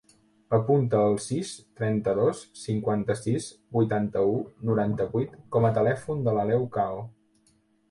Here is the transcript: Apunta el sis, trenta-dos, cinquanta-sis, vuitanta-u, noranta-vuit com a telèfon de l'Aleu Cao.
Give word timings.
Apunta 0.57 1.01
el 1.09 1.17
sis, 1.25 1.51
trenta-dos, 1.81 2.41
cinquanta-sis, 2.61 3.51
vuitanta-u, 3.79 4.33
noranta-vuit 4.73 5.39
com 5.57 5.71
a 5.71 5.75
telèfon 5.79 6.27
de 6.31 6.37
l'Aleu 6.41 6.69
Cao. 6.81 7.01